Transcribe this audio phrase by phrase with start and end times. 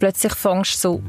[0.00, 1.02] Plötzlich fängst du so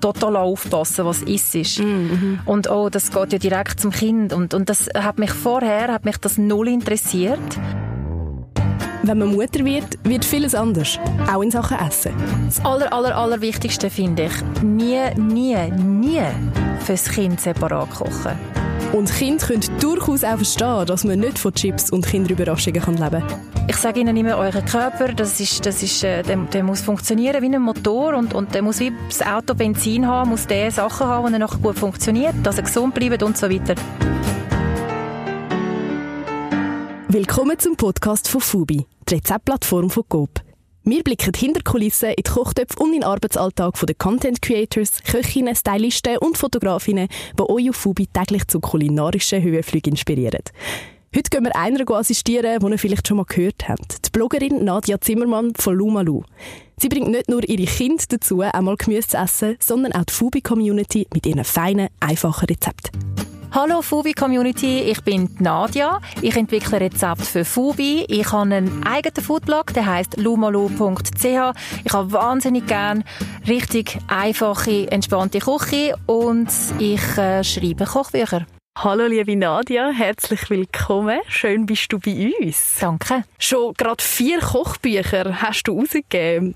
[0.00, 1.78] total aufpassen, was ist.
[1.78, 2.40] Mhm.
[2.44, 4.32] Und oh, das geht ja direkt zum Kind.
[4.32, 7.38] Und, und das hat mich vorher, hat mich das null interessiert.
[9.04, 10.98] Wenn man Mutter wird, wird vieles anders.
[11.32, 12.12] Auch in Sachen Essen.
[12.46, 16.22] Das aller, aller, allerwichtigste finde ich, nie, nie, nie
[16.80, 18.36] fürs Kind separat kochen.
[18.92, 23.51] Und Kinder können durchaus auch verstehen, dass man nicht von Chips und Kinderüberraschungen leben kann.
[23.68, 27.40] Ich sage Ihnen immer, euer Körper, das ist, das ist, äh, der, der, muss funktionieren
[27.40, 31.06] wie ein Motor und, und der muss wie das Auto Benzin haben, muss der Sachen
[31.06, 33.76] haben, die nachher gut funktioniert, dass er gesund bleibt und so weiter.
[37.06, 40.40] Willkommen zum Podcast von Fubi, der Rezeptplattform von Coop.
[40.82, 45.54] Wir blicken hinter Kulissen in die Kochtöpfe und in den Arbeitsalltag der Content Creators, Köchinnen,
[45.54, 47.06] Stylisten und Fotografinnen,
[47.38, 50.42] die euch auf Fubi täglich zu kulinarischen Höhenflügen inspirieren.
[51.14, 54.06] Heute gehen wir einer assistieren, die ihr vielleicht schon mal gehört habt.
[54.06, 56.22] Die Bloggerin Nadia Zimmermann von Lumalu.
[56.78, 61.08] Sie bringt nicht nur ihre Kinder dazu, einmal Gemüse zu essen, sondern auch die Fubi-Community
[61.12, 62.98] mit ihren feinen, einfachen Rezepten.
[63.50, 66.00] Hallo Fubi Community, ich bin Nadia.
[66.22, 68.06] Ich entwickle Rezepte für Fubi.
[68.08, 71.24] Ich habe einen eigenen Foodblog, der heißt lumalu.ch.
[71.84, 73.04] Ich habe wahnsinnig gern
[73.46, 78.46] richtig einfache, entspannte Küche und ich äh, schreibe Kochbücher.
[78.74, 81.20] Hallo liebe Nadia, herzlich willkommen.
[81.28, 82.78] Schön bist du bei uns.
[82.80, 83.22] Danke.
[83.38, 86.54] Schon gerade vier Kochbücher hast du rausgegeben.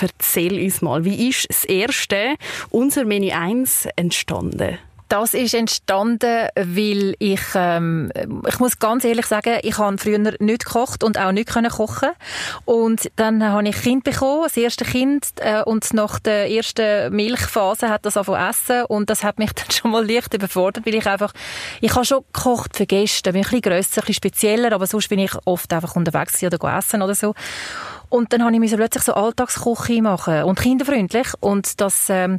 [0.00, 2.36] Erzähl uns mal, wie ist das erste,
[2.70, 4.78] unser Menü 1, entstanden?
[5.08, 8.10] Das ist entstanden, weil ich, ähm,
[8.48, 12.10] ich muss ganz ehrlich sagen, ich habe früher nicht gekocht und auch nicht können kochen.
[12.64, 17.88] Und dann habe ich Kind bekommen, das erste Kind, äh, und nach der ersten Milchphase
[17.88, 21.06] hat das angefangen essen und das hat mich dann schon mal leicht überfordert, weil ich
[21.06, 21.32] einfach,
[21.80, 25.08] ich habe schon gekocht für Gäste, bin ein bisschen grösser, ein bisschen spezieller, aber sonst
[25.08, 27.34] bin ich oft einfach unterwegs oder essen oder so.
[28.08, 32.36] Und dann habe ich plötzlich so Alltagsküche machen und kinderfreundlich und das, ähm,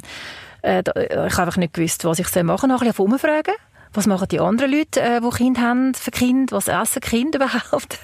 [0.62, 2.82] äh, ich habe einfach nicht gewusst, was ich machen soll.
[2.82, 3.54] Ich habe umfragen.
[3.94, 6.52] Was machen die anderen Leute, äh, die Kinder haben, für Kind?
[6.52, 7.98] Was essen Kinder überhaupt?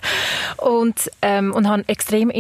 [0.56, 2.31] Und, ähm, und haben extrem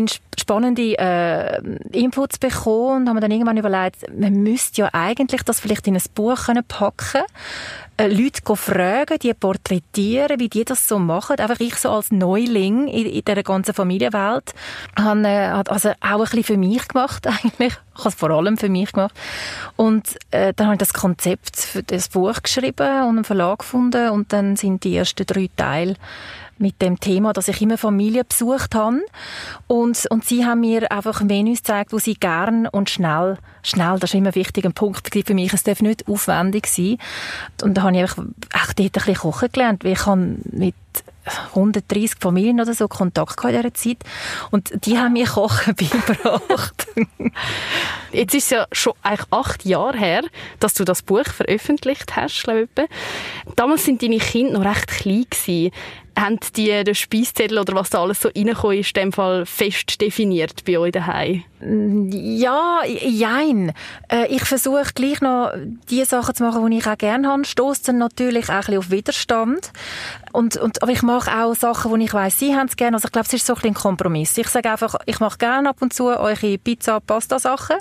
[0.40, 1.60] spannende äh,
[1.92, 6.02] Inputs bekommen und haben dann irgendwann überlegt, man müsste ja eigentlich das vielleicht in ein
[6.14, 7.22] Buch können packen
[7.96, 11.38] äh, Leute fragen, die porträtieren, wie die das so machen.
[11.38, 14.52] Einfach ich so als Neuling in, in dieser ganzen Familienwelt
[14.98, 17.74] habe äh, also auch ein bisschen für mich gemacht eigentlich.
[17.96, 19.14] Ich habe es vor allem für mich gemacht.
[19.76, 24.10] Und äh, dann habe ich das Konzept für das Buch geschrieben und einen Verlag gefunden
[24.10, 25.94] und dann sind die ersten drei Teile
[26.58, 29.00] mit dem Thema, dass ich immer Familien besucht habe.
[29.66, 34.10] Und, und sie haben mir einfach Menüs gezeigt, wo sie gern und schnell, schnell, das
[34.10, 36.98] ist immer ein Punkt für mich, es darf nicht aufwendig sein.
[37.62, 40.74] Und da habe ich einfach auch dort ein bisschen kochen gelernt, weil ich habe mit
[41.54, 43.98] 130 Familien oder so Kontakt in dieser Zeit.
[44.50, 46.86] Und die haben mir Kochen beigebracht.
[48.12, 50.22] Jetzt ist es ja schon eigentlich acht Jahre her,
[50.60, 53.54] dass du das Buch veröffentlicht hast, glaube ich.
[53.56, 55.26] Damals sind deine Kinder noch recht klein
[56.18, 60.00] haben die den Speiszettel oder was da alles so reingekommen ist, in dem Fall fest
[60.00, 61.44] definiert bei euch daheim?
[61.60, 63.72] Ja, jein.
[64.10, 65.52] Äh, ich versuche gleich noch
[65.90, 67.42] die Sachen zu machen, die ich auch gerne habe.
[67.86, 69.72] Dann natürlich auch ein bisschen auf Widerstand.
[70.32, 72.96] Und, und, aber ich mache auch Sachen, wo ich weiss, Sie haben es gerne.
[72.96, 74.36] Also ich glaube, es ist so ein, bisschen ein Kompromiss.
[74.36, 77.76] Ich sage einfach, ich mache gerne ab und zu eure Pizza, Pasta Sachen.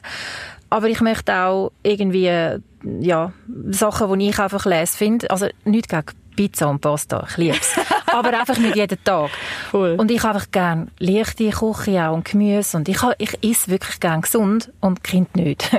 [0.70, 2.60] Aber ich möchte auch irgendwie,
[3.00, 3.34] ja,
[3.70, 5.30] Sachen, die ich einfach lese, finde.
[5.30, 6.06] Also nicht gegen
[6.36, 7.28] Pizza und Pasta.
[7.30, 7.76] Ich liebe es.
[8.14, 9.32] Aber einfach nicht jeden Tag.
[9.72, 9.96] Cool.
[9.98, 12.78] Und ich habe einfach gerne leichte Küche auch und Gemüse.
[12.78, 15.72] Und ich, ich esse wirklich gerne gesund und Kind nicht.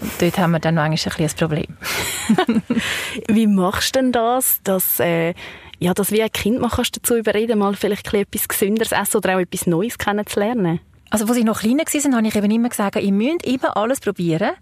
[0.00, 1.76] Und dort haben wir dann eigentlich ein, ein Problem.
[3.28, 5.34] Wie machst du denn das, dass, äh,
[5.78, 9.36] ja, dass wie ein Kind mal kannst dazu überreden, mal vielleicht etwas Gesünderes essen oder
[9.36, 10.80] auch etwas Neues kennenzulernen?
[11.10, 13.98] Also, als ich noch kleiner war, habe ich eben immer gesagt, ihr müsst immer alles
[13.98, 14.52] probieren.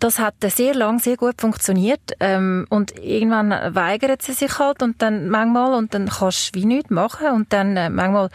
[0.00, 2.00] Das hat sehr lang sehr gut funktioniert.
[2.20, 6.66] Ähm, und irgendwann weigert sie sich halt und dann manchmal, und dann kannst du wie
[6.66, 7.28] nichts machen.
[7.28, 8.30] Und dann äh, manchmal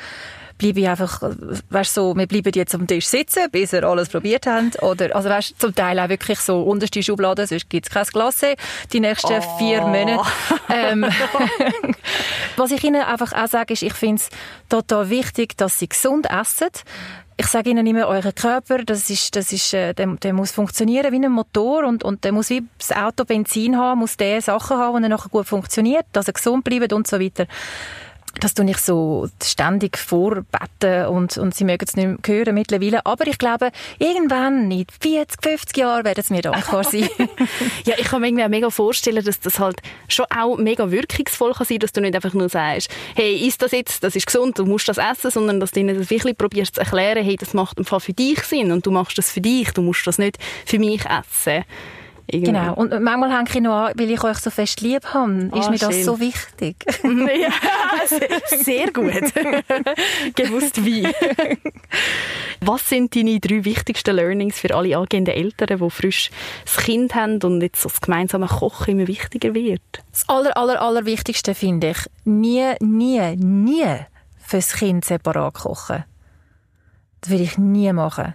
[0.58, 1.22] bleibe ich einfach,
[1.70, 4.72] weißt so, wir bleiben jetzt am Tisch sitzen, bis wir alles probiert haben.
[4.82, 8.56] Oder, also weißt zum Teil auch wirklich so unterste Schublade, sonst gibt es kein Glasse
[8.92, 9.58] die nächsten oh.
[9.58, 10.22] vier Monate.
[10.70, 11.06] Ähm,
[12.56, 14.30] was ich Ihnen einfach auch sage, ist, ich finde es
[14.70, 16.70] total wichtig, dass Sie gesund essen
[17.38, 21.12] ich sage Ihnen immer, euer Körper, das ist, das ist, äh, der, der muss funktionieren
[21.12, 24.78] wie ein Motor und, und der muss wie das Auto Benzin haben, muss der Sachen
[24.78, 27.48] haben, die nachher gut funktioniert, dass er gesund bleibt und so weiter.
[28.40, 33.06] Das tue ich so ständig vorbeten und, und sie mögen es nicht mehr hören mittlerweile.
[33.06, 37.10] Aber ich glaube, irgendwann, in 40, 50 Jahren, werden sie mir dankbar sein.
[37.86, 41.54] ja, ich kann mir irgendwie auch mega vorstellen, dass das halt schon auch mega wirkungsvoll
[41.54, 44.58] kann sein, dass du nicht einfach nur sagst, hey, isst das jetzt, das ist gesund,
[44.58, 47.54] du musst das essen, sondern dass du ihnen das wirklich probierst zu erklären, hey, das
[47.54, 50.18] macht im Fall für dich Sinn und du machst das für dich, du musst das
[50.18, 51.64] nicht für mich essen.
[52.28, 52.52] Irgendwie.
[52.52, 52.74] Genau.
[52.76, 55.50] Und manchmal hänge ich noch an, weil ich euch so fest lieb habe.
[55.54, 56.04] Ist oh, mir das schön.
[56.04, 56.76] so wichtig?
[57.04, 57.52] ja,
[58.58, 59.14] sehr gut.
[60.36, 61.08] Gewusst wie.
[62.62, 66.32] Was sind deine drei wichtigsten Learnings für alle angehenden Eltern, die frisch
[66.64, 69.82] das Kind haben und jetzt das gemeinsame Kochen immer wichtiger wird?
[70.12, 73.98] Das aller, aller, aller Wichtigste finde ich, nie, nie, nie
[74.40, 76.06] fürs Kind separat kochen.
[77.24, 78.34] Das will ich nie machen.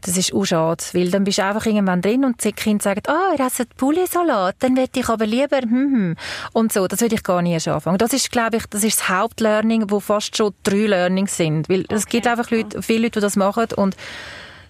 [0.00, 3.00] Das ist auch schade, weil dann bist du einfach irgendwann drin und die Kinder sagen,
[3.06, 6.16] ah, oh, ihr esst Poulet-Salat, dann würde ich aber lieber, hm, hm.
[6.52, 7.96] Und so, das würde ich gar nie anfangen.
[7.96, 11.68] Das ist, glaube ich, das ist das Hauptlearning, wo fast schon drei Learnings sind.
[11.70, 11.94] Weil okay.
[11.94, 13.96] es gibt einfach Leute, viele Leute, die das machen und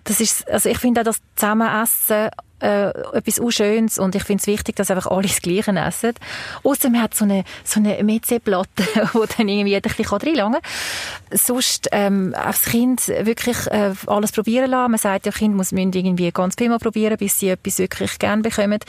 [0.05, 2.28] das ist, also ich finde auch das Zusammenessen
[2.64, 6.14] äh, etwas Unschönes und ich finde es wichtig, dass einfach alle das Gleiche essen.
[6.62, 11.38] Außer man hat so eine, so eine Mezze-Platte, wo dann irgendwie ein bisschen reinlangen kann.
[11.38, 14.90] Sonst ähm, aufs Kind wirklich äh, alles probieren lassen.
[14.90, 18.43] Man sagt ja, Kind muss irgendwie ganz viel mal probieren, bis sie etwas wirklich gern
[18.43, 18.81] bekommen.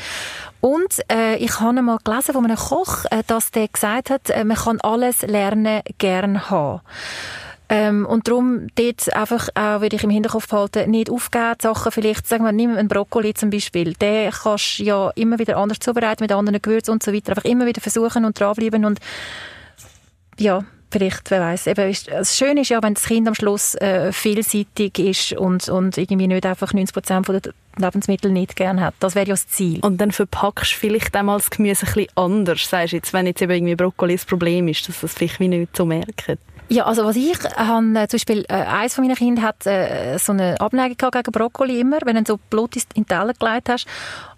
[0.61, 4.43] Und äh, ich habe mal gelesen von einem Koch, äh, dass der gesagt hat, äh,
[4.43, 6.81] man kann alles lernen, gern haben.
[7.69, 12.27] Ähm, und darum dort einfach auch, würde ich im Hinterkopf behalten, nicht aufgeben, Sachen vielleicht,
[12.27, 16.23] sagen wir, nimm einen Brokkoli zum Beispiel, den kannst du ja immer wieder anders zubereiten,
[16.23, 18.99] mit anderen Gewürzen und so weiter, einfach immer wieder versuchen und dranbleiben und
[20.37, 21.67] ja, vielleicht, wer weiß.
[21.67, 25.97] Eben, das Schöne ist ja, wenn das Kind am Schluss äh, vielseitig ist und, und
[25.97, 28.93] irgendwie nicht einfach 90 Prozent der Lebensmittel nicht gern hat.
[28.99, 29.79] Das wäre ja das Ziel.
[29.81, 33.41] Und dann verpackst du vielleicht einmal das Gemüse ein bisschen anders, sagst jetzt, wenn jetzt
[33.41, 36.37] eben irgendwie Brokkoli das Problem ist, dass das vielleicht wie nicht so merken.
[36.67, 40.17] Ja, also was ich habe, äh, zum Beispiel, äh, eins von meinen Kindern hat äh,
[40.17, 41.99] so eine Abneigung gegen Brokkoli immer.
[42.03, 43.85] Wenn du so Blut in den Teller gelegt hast,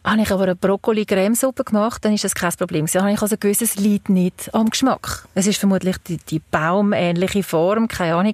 [0.04, 2.86] habe ich aber eine Brokkoli-Cremesuppe gemacht, dann ist das kein Problem.
[2.92, 5.26] Dann habe ich also gewusst, es liegt nicht am Geschmack.
[5.36, 8.34] Es ist vermutlich die, die baumähnliche Form, keine Ahnung.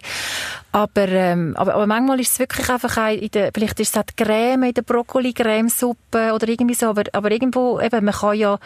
[0.72, 4.06] Aber, ähm, aber, aber manchmal ist es wirklich einfach auch in der, vielleicht ist es
[4.06, 8.58] die Creme in der Brokkoli-Cremesuppe oder irgendwie so, aber, aber irgendwo, eben, man kann ja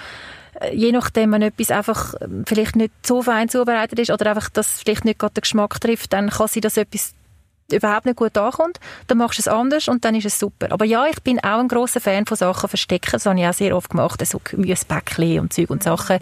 [0.72, 4.82] je nachdem, wenn etwas einfach ähm, vielleicht nicht so fein zubereitet ist oder einfach das
[4.82, 7.14] vielleicht nicht gerade den Geschmack trifft, dann kann sie dass etwas
[7.72, 10.72] überhaupt nicht gut ankommt, dann machst du es anders und dann ist es super.
[10.72, 13.54] Aber ja, ich bin auch ein großer Fan von Sachen verstecken, das habe ich auch
[13.54, 16.20] sehr oft gemacht, so Gemüsepäckchen und Zeug und Sachen.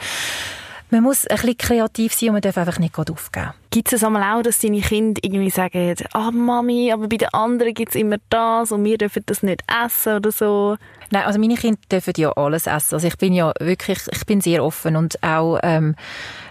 [0.91, 3.53] Man muss ein bisschen kreativ sein und man darf einfach nicht aufgeben.
[3.71, 7.73] Gibt es einmal auch, dass deine Kinder irgendwie sagen, ah Mami, aber bei den anderen
[7.73, 10.77] gibt es immer das und wir dürfen das nicht essen oder so?
[11.11, 12.95] Nein, also meine Kinder dürfen ja alles essen.
[12.95, 15.95] Also ich bin ja wirklich, ich bin sehr offen und auch, ähm,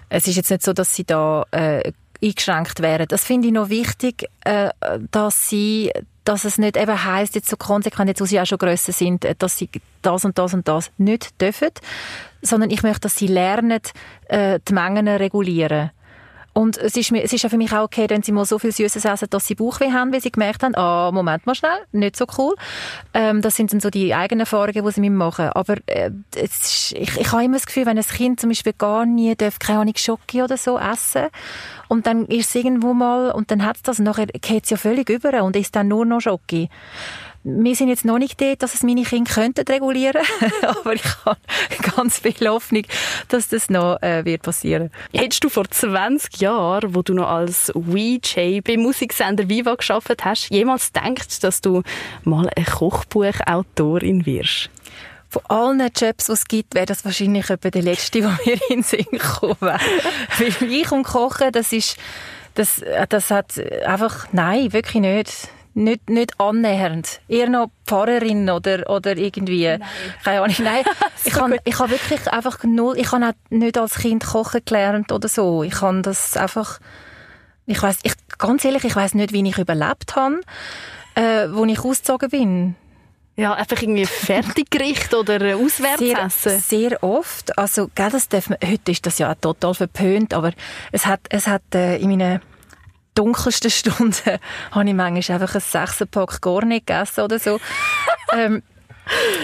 [0.09, 1.93] es ist jetzt nicht so, dass sie da äh,
[2.25, 3.07] eingeschränkt wären.
[3.09, 4.71] Das finde ich noch wichtig, äh,
[5.11, 5.93] dass sie
[6.25, 9.25] dass es nicht eben heisst, jetzt so konsequent, jetzt wo sie auch schon grösser sind,
[9.25, 9.69] äh, dass sie
[10.03, 11.69] das und das und das nicht dürfen,
[12.43, 13.81] sondern ich möchte, dass sie lernen,
[14.29, 15.91] äh, die Mengen regulieren.
[16.55, 18.71] Und es ist, es ist ja für mich auch okay, wenn sie mal so viel
[18.71, 22.17] Süßes essen, dass sie Bauchweh haben, weil sie gemerkt haben, ah, Moment mal schnell, nicht
[22.17, 22.55] so cool.
[23.13, 25.49] Ähm, das sind dann so die eigenen Erfahrungen, die sie mit machen.
[25.49, 29.05] Aber äh, ist, ich, ich habe immer das Gefühl, wenn ein Kind zum Beispiel gar
[29.05, 31.27] nie darf, keine Ahnung, Schoki oder so essen
[31.89, 34.71] und dann ist es irgendwo mal und dann hat es das und nachher geht es
[34.71, 36.71] ja völlig über und ist dann nur noch Schoki
[37.45, 40.23] wir sind jetzt noch nicht dort, dass es meine Kinder könnten regulieren
[40.63, 41.39] aber ich habe
[41.95, 42.85] ganz viel Hoffnung,
[43.29, 44.91] dass das noch äh, wird passieren.
[45.13, 50.49] Hättest du vor 20 Jahren, wo du noch als VJ beim Musiksender Viva geschafft hast,
[50.49, 51.83] jemals gedacht, dass du
[52.25, 54.71] mal eine Kochbuchautorin wirst?
[55.29, 58.77] Von allen Jobs, die es gibt, wäre das wahrscheinlich etwa der letzte, der mir in
[58.77, 59.81] den Sinn gekommen wäre.
[60.39, 61.99] Weil ich und Kochen, das ist,
[62.55, 67.21] das, das hat einfach, nein, wirklich nicht nicht, nicht annähernd.
[67.29, 69.83] Eher noch Pfarrerin oder, oder irgendwie, nein.
[70.23, 70.57] keine Ahnung.
[70.61, 70.85] Nein,
[71.25, 75.29] ich habe ich hab wirklich einfach null, ich habe nicht als Kind kochen gelernt oder
[75.29, 75.63] so.
[75.63, 76.81] Ich habe das einfach,
[77.67, 80.41] ich weiß, ich, ganz ehrlich, ich weiß nicht, wie ich überlebt habe,
[81.15, 82.77] äh, wo ich ausgezogen bin.
[83.37, 86.31] Ja, einfach irgendwie Fertiggericht oder Auswärtsessen.
[86.31, 87.59] Sehr, sehr oft.
[87.59, 90.53] Also, gell, das darf man, heute ist das ja total verpönt, aber
[90.93, 92.41] es hat, es hat äh, in meinen
[93.15, 94.39] dunkelsten Stunden
[94.71, 97.61] habe ich manchmal einfach ein Sechserpack gar nicht gegessen oder so.
[98.33, 98.63] ähm,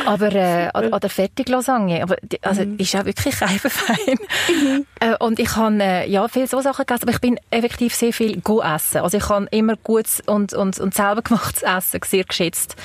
[0.06, 2.78] aber äh, an, an der Fertiglasagne, aber die, also mhm.
[2.78, 4.16] ist ja wirklich reibefein.
[4.48, 4.86] Mhm.
[5.00, 8.12] Äh, und ich habe äh, ja viel so Sachen gegessen, aber ich bin effektiv sehr
[8.12, 9.02] viel go essen.
[9.02, 12.76] Also ich habe immer gutes und, und, und selber gemachtes Essen sehr geschätzt.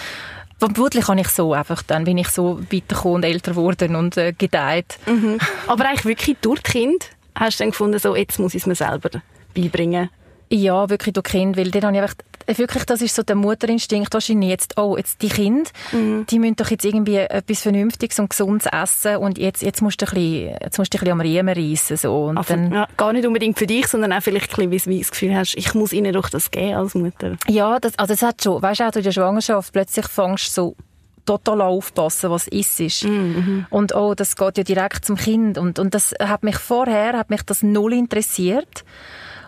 [0.60, 4.34] Vermutlich kann ich so einfach, dann bin ich so weitergekommen und älter geworden und äh,
[4.34, 4.98] gedeiht.
[5.06, 5.38] Mhm.
[5.68, 8.68] Aber eigentlich wirklich durch die Kind hast du dann gefunden, so, jetzt muss ich es
[8.68, 9.10] mir selber
[9.54, 10.10] beibringen?
[10.50, 12.16] Ja, wirklich durch Kind, weil dann habe ich einfach,
[12.58, 16.26] wirklich, das ist so der Mutterinstinkt wahrscheinlich jetzt, oh, jetzt die Kinder, mhm.
[16.30, 20.06] die müssen doch jetzt irgendwie etwas Vernünftiges und Gesundes essen und jetzt, jetzt musst du
[20.06, 22.26] ein bisschen, jetzt musst du ein bisschen am Riemen reissen, so.
[22.26, 24.98] Und also, dann, ja, gar nicht unbedingt für dich, sondern auch vielleicht ein bisschen, wie
[24.98, 27.38] du das Gefühl hast, ich muss ihnen doch das geben als Mutter.
[27.48, 30.52] Ja, das, also das hat schon, weißt du, auch in der Schwangerschaft, plötzlich fängst du
[30.52, 30.76] so
[31.26, 33.04] total aufpassen, was ist ist.
[33.04, 33.66] Mhm.
[33.70, 37.30] Und oh, das geht ja direkt zum Kind und und das hat mich vorher hat
[37.30, 38.86] mich das null interessiert.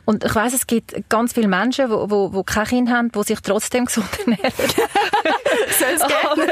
[0.08, 3.24] Und ich weiß, es gibt ganz viele Menschen, die wo, wo kein Kind haben, die
[3.24, 4.54] sich trotzdem gesund ernähren.
[6.00, 6.48] aber,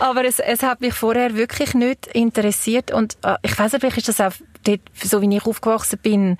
[0.00, 2.90] aber es, es hat mich vorher wirklich nicht interessiert.
[2.90, 6.38] Und äh, ich weiß nicht, vielleicht ist das auch dort, so wie ich aufgewachsen bin,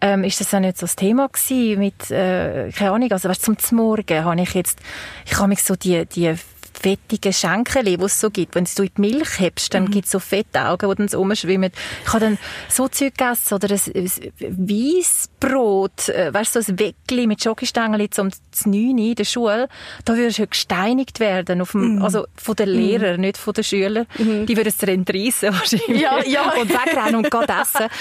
[0.00, 3.42] ähm, ist das auch nicht so das Thema gewesen mit, äh, keine Ahnung, also weißt,
[3.42, 4.78] zum Morgen habe ich jetzt,
[5.26, 6.34] ich habe mich so die, die
[6.80, 8.54] fettigen Schenkel, die es so gibt.
[8.54, 9.90] Wenn du in die Milch hebst, dann mhm.
[9.90, 11.70] gibt es so Fettaugen, die dann so rumschwimmen.
[12.04, 16.78] Ich habe dann so Zeug gegessen oder ein, ein Weissbrot, äh, weißt du, so ein
[16.78, 18.30] Weckli mit Schokostängel zum
[18.64, 19.68] 9 in der Schule.
[20.04, 22.02] Da würdest du gesteinigt werden, auf dem, mhm.
[22.02, 23.20] also von den Lehrern, mhm.
[23.22, 24.06] nicht von den Schülern.
[24.16, 24.46] Mhm.
[24.46, 26.00] Die würden es dir entreissen wahrscheinlich.
[26.00, 26.50] Ja, ja.
[26.60, 27.86] Und wegrennen und gerade essen.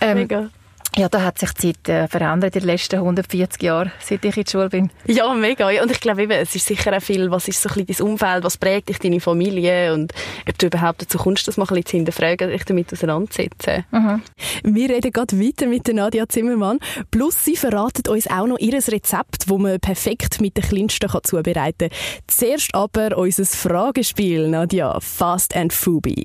[0.00, 0.50] Ähm, Mega.
[0.94, 4.36] Ja, da hat sich die Zeit äh, verändert in den letzten 140 Jahren, seit ich
[4.36, 4.90] in der Schule bin.
[5.06, 5.66] Ja, mega.
[5.82, 8.12] Und ich glaube eben, es ist sicher auch viel, was ist so ein bisschen dein
[8.12, 10.12] Umfeld, was prägt dich, deine Familie und
[10.46, 13.86] ob du überhaupt dazu kommst, das mal ein bisschen zu hinterfragen, dich damit auseinandersetzen.
[13.90, 14.22] Mhm.
[14.64, 16.78] Wir reden gerade weiter mit der Nadia Zimmermann.
[17.10, 21.88] Plus, sie verratet uns auch noch ihr Rezept, das man perfekt mit den Kleinsten zubereiten
[21.88, 21.98] kann.
[22.26, 25.00] Zuerst aber unser Fragespiel, Nadia.
[25.00, 26.22] Fast and Fubi.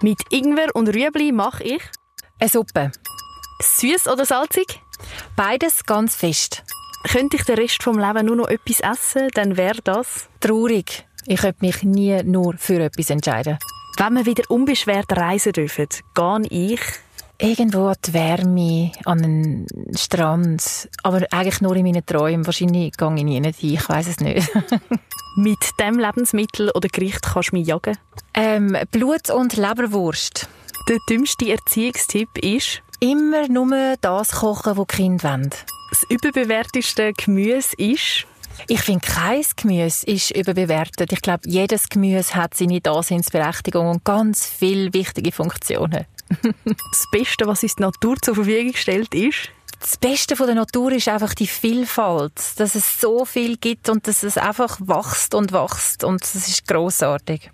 [0.00, 1.82] Mit Ingwer und Rüebli mache ich...
[2.40, 2.90] Eine Suppe.
[3.64, 4.80] Süß oder salzig?
[5.36, 6.62] Beides ganz fest.
[7.10, 10.28] Könnte ich den Rest vom Leben nur noch etwas essen, dann wäre das?
[10.40, 11.06] Traurig.
[11.26, 13.58] Ich könnte mich nie nur für etwas entscheiden.
[13.96, 16.80] Wenn wir wieder unbeschwert reisen dürfen, gehe ich
[17.38, 19.66] Irgendwo an die Wärme, an einen
[19.96, 20.88] Strand.
[21.02, 22.46] Aber eigentlich nur in meinen Träumen.
[22.46, 23.52] Wahrscheinlich gehe ich nie hin.
[23.58, 24.48] Ich weiß es nicht.
[25.36, 27.98] Mit dem Lebensmittel oder Gericht kannst du mich jagen?
[28.34, 30.48] Ähm, Blut- und Leberwurst.
[30.88, 32.82] Der dümmste Erziehungstipp ist?
[33.04, 35.50] Immer nur das kochen, was die Kinder wollen.
[35.90, 38.26] Das überbewerteste Gemüse ist?
[38.66, 41.12] Ich finde, kein Gemüse ist überbewertet.
[41.12, 46.06] Ich glaube, jedes Gemüse hat seine Daseinsberechtigung und ganz viele wichtige Funktionen.
[46.64, 49.50] das Beste, was uns die Natur zur Verfügung stellt, ist?
[49.80, 54.08] Das Beste von der Natur ist einfach die Vielfalt, dass es so viel gibt und
[54.08, 57.50] dass es einfach wächst und wächst und das ist großartig.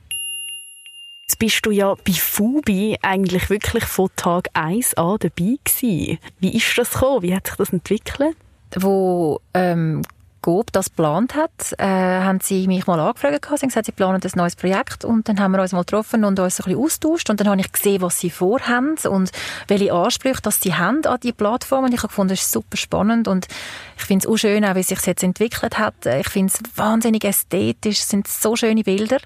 [1.31, 6.19] Jetzt bist du ja bei Fubi eigentlich wirklich von Tag 1 an dabei gewesen.
[6.41, 7.23] Wie ist das gekommen?
[7.23, 8.37] Wie hat sich das entwickelt?
[8.75, 10.03] Wo ähm,
[10.43, 13.45] GOB das geplant hat, äh, haben sie mich mal angefragt.
[13.45, 15.05] Sie haben gesagt, sie planen ein neues Projekt.
[15.05, 17.31] Und dann haben wir uns mal getroffen und uns ein bisschen austauscht.
[17.31, 19.31] Und dann habe ich gesehen, was sie vorhaben und
[19.69, 21.85] welche Ansprüche dass sie haben an die Plattform.
[21.85, 23.29] Und ich habe gefunden, das ist super spannend.
[23.29, 23.49] Und
[23.97, 26.07] ich finde es auch schön, auch wie sich jetzt entwickelt hat.
[26.07, 28.01] Ich finde es wahnsinnig ästhetisch.
[28.01, 29.19] Es sind so schöne Bilder.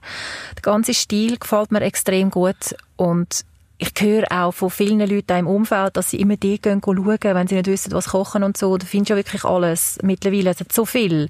[0.57, 2.75] Der ganze Stil gefällt mir extrem gut.
[2.97, 3.45] Und
[3.79, 7.47] ich höre auch von vielen Leuten im Umfeld, dass sie immer die gehen schauen, wenn
[7.49, 8.77] sie nicht wissen, was kochen und so.
[8.77, 9.99] Da findest du ja wirklich alles.
[10.03, 11.29] Mittlerweile es hat so viel.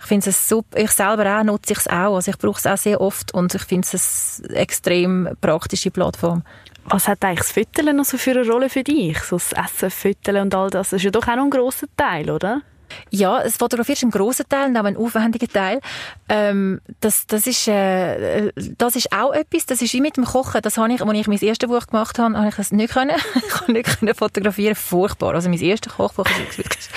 [0.00, 0.78] Ich finde es super.
[0.78, 2.16] Ich selber auch nutze ich es auch.
[2.16, 6.42] Also ich brauche es auch sehr oft und ich finde es eine extrem praktische Plattform.
[6.84, 9.18] Was hat eigentlich das Fütteln noch so für eine Rolle für dich?
[9.20, 10.90] So das Essen, Fütteln und all das.
[10.90, 12.62] Das ist ja doch auch noch ein grosser Teil, oder?
[13.10, 15.80] Ja, das Fotografieren ist ein grosser Teil, auch ein aufwendiger Teil.
[16.28, 20.60] Ähm, das, das, ist, äh, das ist auch etwas, das ist wie mit dem Kochen.
[20.62, 23.16] Das habe ich, als ich mein erstes Buch gemacht habe, habe ich das nicht können.
[23.34, 24.74] ich konnte nicht können fotografieren.
[24.74, 25.34] Furchtbar.
[25.34, 26.88] Also mein erstes Kochbuch sieht wirklich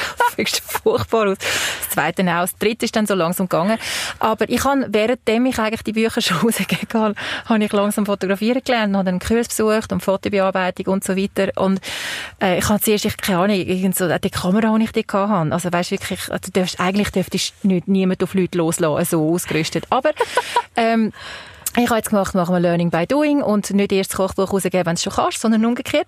[0.65, 1.37] furchtbar aus.
[1.37, 2.41] Das zweite auch.
[2.41, 3.77] Das dritte ist dann so langsam gegangen.
[4.19, 8.61] Aber ich habe, währenddem ich eigentlich die Bücher schon rausgegeben habe, habe ich langsam fotografieren
[8.63, 11.51] gelernt, habe einen Kurs besucht und Fotobearbeitung und so weiter.
[11.55, 11.79] Und
[12.41, 15.53] äh, ich habe zuerst, ich, keine Ahnung, irgend so, die Kamera, die ich dort hatte.
[15.53, 19.85] Also weißt wirklich, also du darfst, eigentlich dürftest du niemand auf Leute loslassen, so ausgerüstet.
[19.89, 20.11] Aber,
[20.75, 21.11] ähm,
[21.77, 24.85] ich habe jetzt gemacht, machen wir Learning by Doing und nicht erst das Kochbuch rausgeben,
[24.85, 26.07] wenn du es schon kannst, sondern umgekehrt.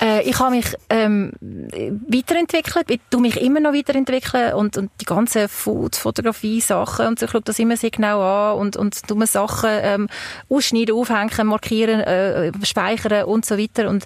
[0.00, 5.04] Äh, ich habe mich ähm, weiterentwickelt, ich tue mich immer noch weiterentwickeln und, und die
[5.04, 9.06] ganzen Food, Fotografie, Sachen und so, ich schaue das immer sehr genau an und, und
[9.08, 10.08] tue mir Sachen ähm,
[10.48, 14.04] ausschneiden, aufhängen, markieren, äh, speichern und so weiter und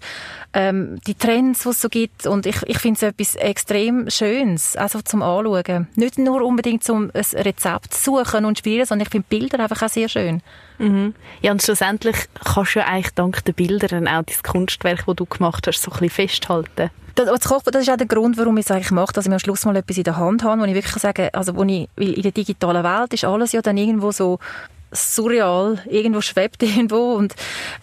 [0.55, 4.77] ähm, die Trends, die es so gibt und ich, ich finde es etwas extrem Schönes,
[4.77, 5.89] also zum Anschauen.
[5.97, 9.91] Nicht nur unbedingt zum ein Rezept suchen und spielen, sondern ich finde Bilder einfach auch
[9.91, 10.41] sehr schön.
[10.79, 11.15] Mhm.
[11.43, 15.27] Ja, und schlussendlich kannst du ja eigentlich dank den Bildern auch das Kunstwerk, das du
[15.27, 16.91] gemacht hast, so ein bisschen festhalten.
[17.15, 19.65] Das, das, ist auch der Grund, warum ich es eigentlich mache, dass ich am Schluss
[19.65, 22.23] mal etwas in der Hand habe, wo ich wirklich sagen also wo ich, weil in
[22.23, 24.39] der digitalen Welt ist alles ja dann irgendwo so
[24.93, 27.35] surreal, irgendwo schwebt irgendwo und,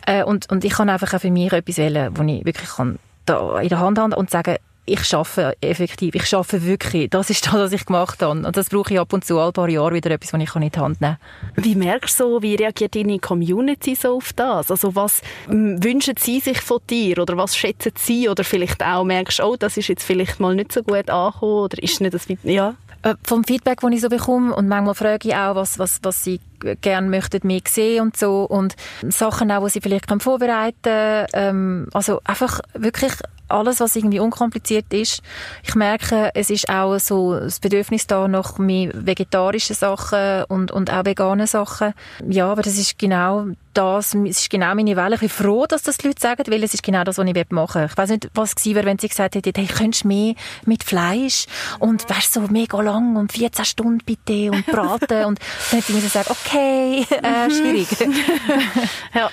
[0.06, 3.00] äh, und, und ich kann einfach auch für mich etwas wählen, wo ich wirklich kann
[3.26, 7.10] da in der Hand habe und sagen, ich schaffe effektiv, ich schaffe wirklich.
[7.10, 8.46] Das ist das, was ich gemacht habe.
[8.46, 10.70] Und das brauche ich ab und zu alle paar Jahre wieder etwas, was ich in
[10.70, 11.18] die Hand nehmen
[11.56, 11.64] kann.
[11.64, 14.70] Wie merkst du so, wie reagiert deine Community so auf das?
[14.70, 19.40] Also was wünschen sie sich von dir oder was schätzen sie oder vielleicht auch merkst
[19.40, 22.28] du, oh, das ist jetzt vielleicht mal nicht so gut angekommen oder ist nicht das,
[22.44, 22.76] ja?
[23.04, 26.24] Äh, vom Feedback, das ich so bekomme und manchmal frage ich auch, was, was, was
[26.24, 26.40] sie
[26.82, 28.76] gerne möchten mehr sehen und so und
[29.10, 33.12] Sachen auch, die sie vielleicht vorbereiten ähm, also einfach wirklich
[33.48, 35.22] alles, was irgendwie unkompliziert ist.
[35.64, 40.92] Ich merke, es ist auch so das Bedürfnis da nach mehr vegetarischen Sachen und, und
[40.92, 41.94] auch veganen Sachen.
[42.28, 45.16] Ja, aber das ist genau das, es ist genau meine Welle.
[45.16, 47.52] Ich bin froh, dass das die Leute sagen, weil es ist genau das, was ich
[47.52, 47.88] machen will.
[47.90, 50.36] Ich weiß nicht, was es wäre, wenn sie gesagt hätten, hey, könntest du mehr
[50.66, 51.46] mit Fleisch
[51.80, 55.96] und wärst so mega lang und 14 Stunden bitte und braten und dann hätte ich
[55.96, 57.88] mir gesagt, okay, äh, schwierig.
[59.14, 59.30] ja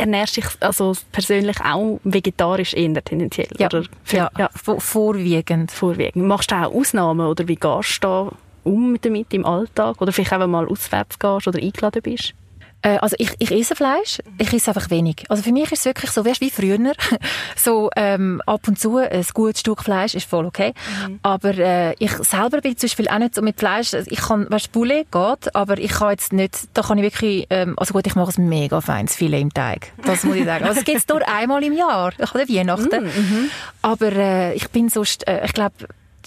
[0.00, 3.48] ernährst dich also persönlich auch vegetarisch eher tendenziell?
[3.58, 3.84] Ja, oder?
[4.10, 4.50] ja, ja.
[4.54, 5.70] vorwiegend.
[5.70, 6.26] vorwiegend.
[6.26, 8.32] Machst du auch Ausnahmen oder wie gehst du da
[8.64, 10.00] um damit im Alltag?
[10.00, 12.34] Oder vielleicht auch mal auswärts gehst oder eingeladen bist?
[12.82, 15.24] Äh, also ich, ich esse Fleisch, ich esse einfach wenig.
[15.28, 16.78] Also für mich ist es wirklich so, weißt, wie früher,
[17.56, 20.72] so ähm, ab und zu ein gutes Stück Fleisch ist voll okay.
[21.06, 21.20] Mhm.
[21.22, 24.72] Aber äh, ich selber bin zum Beispiel auch nicht so mit Fleisch, ich kann, weißt,
[24.72, 28.14] Poulet geht, aber ich kann jetzt nicht, da kann ich wirklich, ähm, also gut, ich
[28.14, 30.64] mache ein mega feines Filet im Teig, das muss ich sagen.
[30.64, 33.04] Also es gibt es nur einmal im Jahr, ich habe Weihnachten.
[33.04, 33.50] Mhm, mhm.
[33.82, 35.74] Aber äh, ich bin sonst, äh, ich glaube,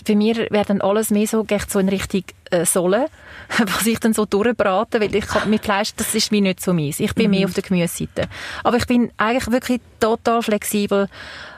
[0.07, 3.07] bei mir wäre dann alles mehr so, geht so in Richtung äh, Sohle,
[3.65, 6.99] was ich dann so durchbrate, weil ich mit Fleisch, das ist mir nicht so meins.
[6.99, 7.31] Ich bin mhm.
[7.31, 8.27] mehr auf der Gemüseseite.
[8.63, 11.07] Aber ich bin eigentlich wirklich total flexibel,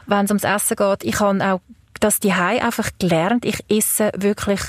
[0.08, 1.04] wenn es ums Essen geht.
[1.04, 1.62] Ich habe auch
[2.00, 3.46] das die einfach gelernt.
[3.46, 4.62] Ich esse wirklich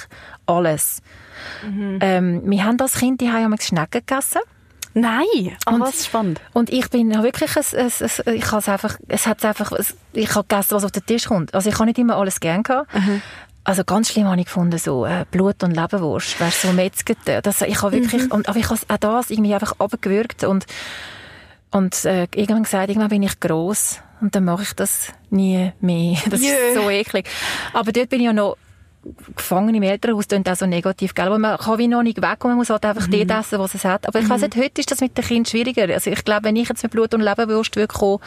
[0.47, 1.02] alles.
[1.64, 1.99] Mhm.
[2.00, 4.40] Ähm, wir haben als Kind die haben Schnecken gegessen.
[4.99, 5.26] Nein,
[5.66, 6.40] oh, und, was spannend.
[6.54, 9.73] Und ich bin wirklich, ein, ein, ein, ich habe einfach, es hat einfach,
[10.14, 11.54] ich habe gegessen, was auf den Tisch kommt.
[11.54, 12.95] Also ich habe nicht immer alles gern gehabt.
[12.95, 13.21] Mhm.
[13.66, 17.18] Also ganz schlimm habe ich gefunden, so äh, Blut- und Leberwurst, weißt, so Metzget.
[17.42, 18.30] Das, ich habe wirklich, mhm.
[18.30, 20.66] und, aber ich habe auch das irgendwie einfach abgewürgt und,
[21.73, 26.16] und äh, irgendwann gesagt, irgendwann bin ich gross und dann mache ich das nie mehr.
[26.30, 26.54] Das yeah.
[26.68, 27.28] ist so eklig.
[27.73, 28.56] Aber dort bin ich ja noch
[29.35, 31.26] gefangen im Elternhaus, ist auch so negativ, gell?
[31.26, 33.26] Aber man kann wie noch nicht weg und man muss halt einfach mhm.
[33.26, 34.06] das essen, was es hat.
[34.06, 34.30] Aber ich mhm.
[34.30, 35.92] weiss nicht, heute ist das mit den Kindern schwieriger.
[35.92, 38.20] Also ich glaube, wenn ich jetzt mit Blut- und Leberwurst würde kommen,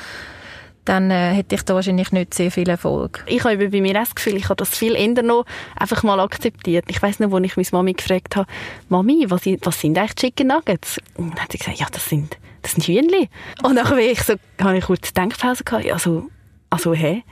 [0.90, 3.24] dann äh, hätte ich da wahrscheinlich nicht sehr viel Erfolg.
[3.28, 6.86] Ich habe bei mir das Gefühl, ich habe das viel eher noch einfach mal akzeptiert.
[6.88, 8.50] Ich weiß noch, wo ich meine Mami gefragt habe,
[8.90, 10.98] Mami, was, was sind eigentlich Chicken Nuggets?
[11.16, 13.28] Und dann hat sie gesagt, ja, das sind, das sind Hühnchen.
[13.62, 16.28] Und habe ich so, habe ich kurz Denkpause gehabt, also,
[16.72, 17.24] also, hä?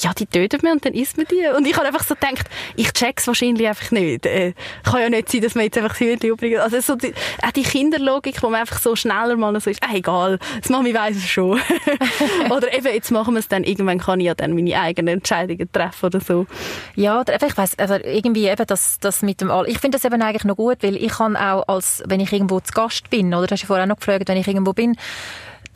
[0.00, 1.46] Ja, die tötet man und dann isst man die.
[1.54, 4.24] Und ich habe einfach so gedacht, ich check's wahrscheinlich einfach nicht.
[4.24, 4.54] Äh,
[4.84, 7.62] kann ja nicht sein, dass man jetzt einfach Hühnchen übrig Also so die, auch die
[7.62, 11.26] Kinderlogik, wo man einfach so schneller mal so ist, ah, egal, das Mami weiss es
[11.26, 11.60] schon.
[12.50, 15.70] oder eben, jetzt machen wir es dann, irgendwann kann ich ja dann meine eigenen Entscheidungen
[15.70, 16.46] treffen oder so.
[16.94, 19.68] Ja, oder einfach, ich weiss, also irgendwie eben das, das mit dem All.
[19.68, 22.60] Ich finde das eben eigentlich noch gut, weil ich kann auch als, wenn ich irgendwo
[22.60, 24.96] zu Gast bin, oder du hast ja vorher auch noch gefragt, wenn ich irgendwo bin,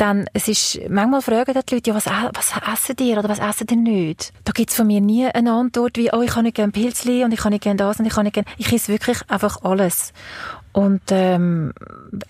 [0.00, 3.66] dann, es ist, manchmal fragen die Leute, ja, was, was essen die oder was essen
[3.66, 4.32] die nicht?
[4.44, 7.22] Da gibt es von mir nie eine Antwort wie, oh, ich kann nicht gerne Pilzli
[7.24, 9.62] und ich kann nicht gerne das und ich kann nicht gerne, ich esse wirklich einfach
[9.62, 10.12] alles.
[10.72, 11.72] Und, ähm,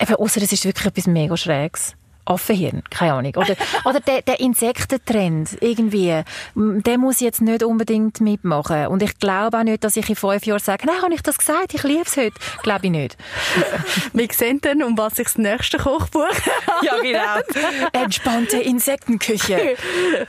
[0.01, 1.95] eben, ausser es ist wirklich etwas mega Schräges.
[2.31, 3.33] Affenhirn, keine Ahnung.
[3.35, 6.21] Oder, oder der, der Insektentrend, irgendwie,
[6.55, 8.87] der muss ich jetzt nicht unbedingt mitmachen.
[8.87, 11.37] Und ich glaube auch nicht, dass ich in fünf Jahren sage, nein, habe ich das
[11.37, 12.33] gesagt, ich liebe es heute.
[12.63, 13.17] Glaube ich nicht.
[14.13, 16.27] Wir sehen dann, um was ich das nächste Kochbuch
[16.81, 17.99] Ja, genau.
[18.03, 19.75] Entspannte Insektenküche.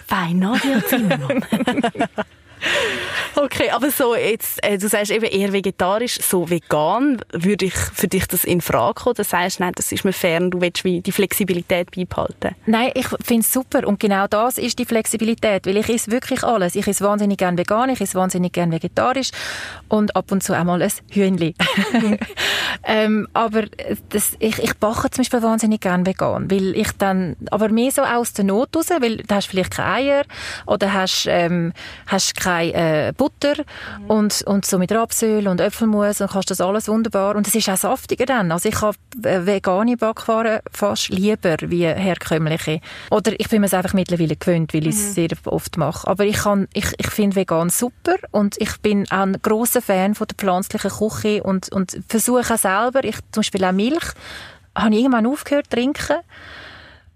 [0.08, 1.44] Bei Nadia Zimmermann.
[3.36, 8.08] Okay, aber so jetzt, äh, du sagst eben eher vegetarisch, so vegan, würde ich für
[8.08, 9.14] dich das in Frage kommen?
[9.16, 12.54] Das heißt, nein, das ist mir fern, du willst wie die Flexibilität beibehalten?
[12.66, 16.44] Nein, ich finde es super und genau das ist die Flexibilität, weil ich esse wirklich
[16.44, 16.74] alles.
[16.74, 19.30] Ich esse wahnsinnig gern vegan, ich esse wahnsinnig gern vegetarisch
[19.88, 21.54] und ab und zu auch mal ein Hühnli.
[22.84, 23.64] ähm, aber
[24.10, 28.02] das, ich, ich backe zum Beispiel wahnsinnig gern vegan, weil ich dann, aber mehr so
[28.02, 30.24] aus der Not raus, weil du hast vielleicht keine Eier
[30.66, 31.72] oder hast, ähm,
[32.06, 33.62] hast keine äh, Butter
[34.00, 34.10] mhm.
[34.10, 37.36] und, und so mit Rapsöl und Äpfelmus und kannst das alles wunderbar.
[37.36, 38.50] Und es ist auch saftiger dann.
[38.50, 42.80] Also ich habe äh, vegane Backwaren fast lieber wie herkömmliche.
[43.12, 45.12] Oder ich bin mir es einfach mittlerweile gewöhnt, weil ich es mhm.
[45.12, 46.08] sehr oft mache.
[46.08, 50.16] Aber ich, kann, ich, ich finde vegan super und ich bin auch ein grosser Fan
[50.16, 54.04] von der pflanzlichen Küche und, und versuche auch selber, ich, zum Beispiel auch Milch,
[54.74, 56.16] habe ich irgendwann aufgehört zu trinken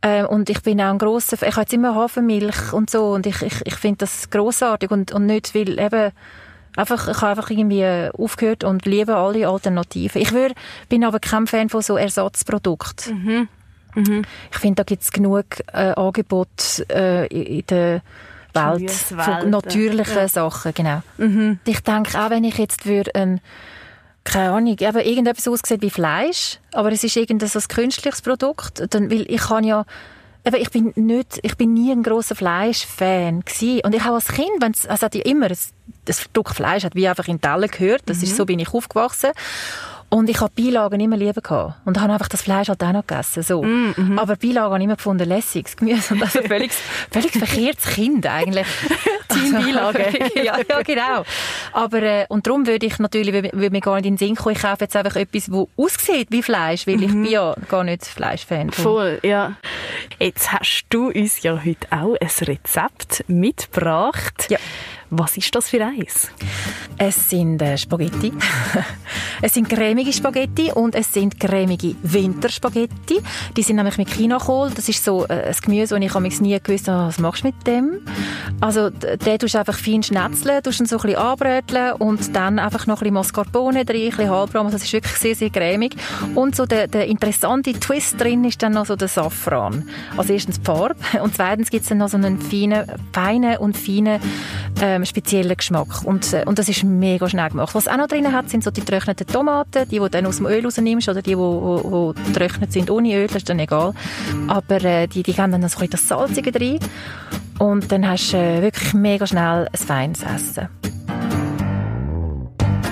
[0.07, 3.27] äh, und ich bin auch ein grosser, ich habe jetzt immer Hafermilch und so und
[3.27, 6.12] ich, ich, ich finde das großartig und, und nicht, weil eben
[6.77, 7.85] einfach, ich habe einfach irgendwie
[8.16, 10.23] aufgehört und liebe alle Alternativen.
[10.23, 10.53] Ich wür,
[10.88, 13.25] bin aber kein Fan von so Ersatzprodukten.
[13.25, 13.49] Mhm.
[13.95, 14.23] Mhm.
[14.53, 18.03] Ich finde, da gibt es genug äh, Angebote äh, in, in der
[18.53, 20.29] Welt von natürlichen ja.
[20.29, 21.03] Sachen, genau.
[21.19, 21.59] Mhm.
[21.64, 23.40] Ich denke, auch wenn ich jetzt würde ein
[24.27, 28.83] keine Ahnung, eben irgendetwas aussieht wie Fleisch, aber es ist irgendein so ein künstliches Produkt,
[28.91, 29.85] dann, weil ich kann ja
[30.45, 33.81] eben, ich bin nicht, ich bin nie ein großer Fleischfan gewesen.
[33.85, 35.71] und ich habe als Kind, wenn es, also hat ja immer das,
[36.05, 38.25] das Stück Fleisch hat wie einfach in Teller gehört, das mhm.
[38.25, 39.31] ist so bin ich aufgewachsen
[40.09, 41.75] und ich habe Beilagen immer lieber gehabt.
[41.85, 43.42] Und habe einfach das Fleisch halt auch noch gegessen.
[43.42, 43.62] So.
[43.62, 44.21] Mm -hmm.
[44.21, 45.77] Aber Beilagen habe ich immer gefunden lässig.
[45.77, 46.14] Gemüse.
[46.14, 46.73] Und also völlig,
[47.11, 48.66] völlig verkehrtes Kind eigentlich.
[49.29, 50.05] Team also, Beilagen.
[50.45, 51.25] ja, ja, genau.
[51.73, 54.55] Aber, äh, und darum würde ich natürlich, würde mir gar nicht in den Sinn kommen,
[54.55, 57.05] ich kaufe jetzt einfach etwas, das aussieht wie Fleisch, weil mm -hmm.
[57.05, 57.23] ich mhm.
[57.23, 58.71] bin ja gar nicht Fleischfan.
[58.71, 59.57] Voll, ja.
[60.19, 64.47] Jetzt hast du uns ja heute auch ein Rezept mitgebracht.
[64.49, 64.59] Ja.
[65.11, 66.31] Was ist das für eins?
[66.98, 68.32] Es sind äh, Spaghetti.
[69.42, 73.20] es sind cremige Spaghetti und es sind cremige Winterspaghetti.
[73.56, 74.70] Die sind nämlich mit Chinakohl.
[74.74, 77.48] Das ist so äh, ein Gemüse, und ich habe nie gewusst, oh, was machst du
[77.48, 78.00] mit dem?
[78.61, 82.59] Also, den tust du einfach fein schnetzeln, tust ihn so ein bisschen anbröteln und dann
[82.59, 84.66] einfach noch ein bisschen Mascarpone drin, ein bisschen Halbraum.
[84.66, 85.96] Also, es ist wirklich sehr, sehr cremig.
[86.35, 89.88] Und so der, der interessante Twist drin ist dann noch so der Safran.
[90.16, 93.76] Also, erstens die Farbe und zweitens gibt es dann noch so einen feinen, feinen und
[93.76, 94.20] feinen
[94.80, 96.04] äh, ähm, speziellen Geschmack.
[96.04, 97.75] Und, äh, und das ist mega schnell gemacht.
[97.75, 100.37] Was auch noch drin hat, sind so die getrockneten Tomaten, die, die du dann aus
[100.37, 103.92] dem Öl rausnimmst, oder die, die, die, getrocknet sind ohne Öl, das ist dann egal.
[104.49, 106.79] Aber äh, die, die geben dann so ein das Salzige drin.
[107.59, 110.68] Und dann hast du äh, wirklich mega schnell ein feines Essen.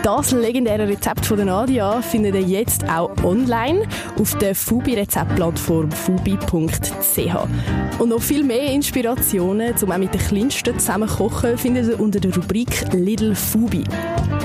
[0.05, 3.89] Das legendäre Rezept von Nadia findet ihr jetzt auch online
[4.21, 7.99] auf der Fubi-Rezeptplattform fubi.ch.
[7.99, 12.21] Und noch viel mehr Inspirationen, um auch mit den Kleinsten zusammen kochen, findet ihr unter
[12.21, 13.85] der Rubrik Little Fubi.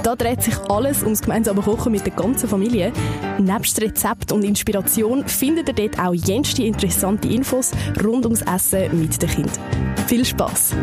[0.02, 2.94] Da dreht sich alles ums gemeinsame Kochen mit der ganzen Familie.
[3.38, 9.22] Nebst Rezept und Inspiration findet ihr dort auch jenste interessante Infos rund ums Essen mit
[9.22, 9.60] den Kindern.
[10.08, 10.74] Viel Spaß!